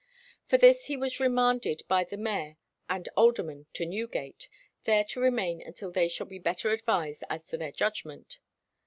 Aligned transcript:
For 0.47 0.57
this 0.57 0.85
he 0.85 0.97
was 0.97 1.19
remanded 1.19 1.83
by 1.87 2.05
the 2.05 2.17
mayor 2.17 2.57
and 2.89 3.07
aldermen 3.15 3.67
to 3.73 3.85
Newgate, 3.85 4.49
there 4.85 5.03
to 5.03 5.21
remain 5.21 5.61
until 5.61 5.91
they 5.91 6.07
shall 6.07 6.25
be 6.25 6.39
better 6.39 6.71
advised 6.71 7.23
as 7.29 7.45
to 7.49 7.57
their 7.57 7.71
judgment. 7.71 8.39